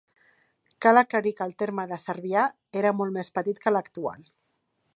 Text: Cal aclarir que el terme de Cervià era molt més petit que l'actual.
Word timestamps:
Cal 0.85 0.99
aclarir 1.01 1.33
que 1.41 1.45
el 1.49 1.53
terme 1.63 1.85
de 1.91 1.99
Cervià 2.05 2.45
era 2.81 2.95
molt 3.01 3.17
més 3.19 3.29
petit 3.37 3.61
que 3.67 3.75
l'actual. 3.77 4.25